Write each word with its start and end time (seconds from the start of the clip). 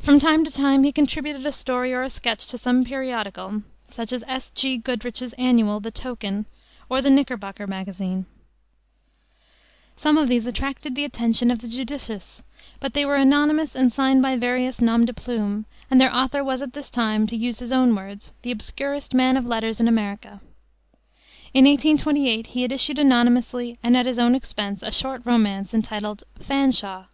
From 0.00 0.18
time 0.18 0.44
to 0.44 0.50
time 0.50 0.82
he 0.82 0.90
contributed 0.90 1.46
a 1.46 1.52
story 1.52 1.94
or 1.94 2.02
a 2.02 2.10
sketch 2.10 2.48
to 2.48 2.58
some 2.58 2.82
periodical, 2.82 3.62
such 3.88 4.12
as 4.12 4.24
S. 4.26 4.50
G. 4.56 4.76
Goodrich's 4.76 5.34
Annual, 5.34 5.78
the 5.78 5.92
Token, 5.92 6.46
or 6.88 7.00
the 7.00 7.10
Knickerbocker 7.10 7.68
Magazine. 7.68 8.26
Some 9.94 10.18
of 10.18 10.26
these 10.26 10.48
attracted 10.48 10.96
the 10.96 11.04
attention 11.04 11.48
of 11.48 11.60
the 11.60 11.68
judicious; 11.68 12.42
but 12.80 12.92
they 12.92 13.04
were 13.06 13.14
anonymous 13.14 13.76
and 13.76 13.92
signed 13.92 14.20
by 14.20 14.34
various 14.34 14.80
noms 14.80 15.06
de 15.06 15.14
plume, 15.14 15.64
and 15.88 16.00
their 16.00 16.12
author 16.12 16.42
was 16.42 16.60
at 16.60 16.72
this 16.72 16.90
time 16.90 17.28
to 17.28 17.36
use 17.36 17.60
his 17.60 17.70
own 17.70 17.94
words 17.94 18.32
"the 18.42 18.50
obscurest 18.50 19.14
man 19.14 19.36
of 19.36 19.46
letters 19.46 19.78
in 19.78 19.86
America." 19.86 20.40
In 21.54 21.66
1828 21.66 22.48
he 22.48 22.62
had 22.62 22.72
issued 22.72 22.98
anonymously 22.98 23.78
and 23.80 23.96
at 23.96 24.06
his 24.06 24.18
own 24.18 24.34
expense 24.34 24.82
a 24.82 24.90
short 24.90 25.22
romance, 25.24 25.72
entitled 25.72 26.24
Fanshawe. 26.40 27.04